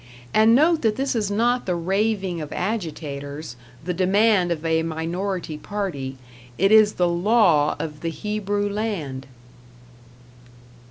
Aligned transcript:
And 0.33 0.55
note 0.55 0.81
that 0.81 0.95
this 0.95 1.15
is 1.15 1.29
not 1.29 1.67
the 1.67 1.75
raving 1.75 2.41
of 2.41 2.51
agitators, 2.51 3.55
the 3.85 3.93
demand 3.93 4.51
of 4.51 4.65
a 4.65 4.81
minority 4.81 5.59
party; 5.59 6.17
it 6.57 6.71
is 6.71 6.93
the 6.93 7.07
law 7.07 7.75
of 7.77 7.99
the 8.01 8.09
Hebrew 8.09 8.67
land. 8.67 9.27